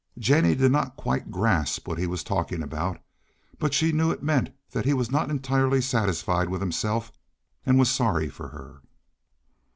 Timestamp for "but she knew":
3.59-4.09